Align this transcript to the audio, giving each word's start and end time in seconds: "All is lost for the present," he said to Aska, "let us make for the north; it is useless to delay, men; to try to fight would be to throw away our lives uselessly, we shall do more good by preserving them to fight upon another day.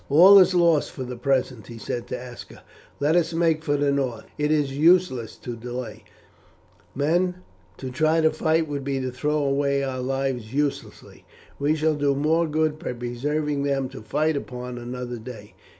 "All 0.09 0.39
is 0.39 0.55
lost 0.55 0.89
for 0.93 1.03
the 1.03 1.15
present," 1.15 1.67
he 1.67 1.77
said 1.77 2.07
to 2.07 2.17
Aska, 2.19 2.63
"let 2.99 3.15
us 3.15 3.35
make 3.35 3.63
for 3.63 3.77
the 3.77 3.91
north; 3.91 4.25
it 4.35 4.49
is 4.51 4.75
useless 4.75 5.35
to 5.37 5.55
delay, 5.55 6.03
men; 6.95 7.43
to 7.77 7.91
try 7.91 8.19
to 8.19 8.31
fight 8.31 8.67
would 8.67 8.83
be 8.83 8.99
to 8.99 9.11
throw 9.11 9.37
away 9.37 9.83
our 9.83 9.99
lives 10.01 10.55
uselessly, 10.55 11.23
we 11.59 11.75
shall 11.75 11.93
do 11.93 12.15
more 12.15 12.47
good 12.47 12.79
by 12.79 12.93
preserving 12.93 13.61
them 13.61 13.89
to 13.89 14.01
fight 14.01 14.35
upon 14.35 14.79
another 14.79 15.17
day. 15.19 15.53